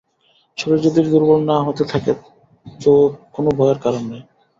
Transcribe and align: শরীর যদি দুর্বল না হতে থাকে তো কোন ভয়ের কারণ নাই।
শরীর 0.57 0.79
যদি 0.85 0.99
দুর্বল 1.07 1.39
না 1.49 1.57
হতে 1.65 1.83
থাকে 1.91 2.11
তো 2.79 2.91
কোন 3.33 3.45
ভয়ের 3.57 3.79
কারণ 3.83 4.03
নাই। 4.11 4.21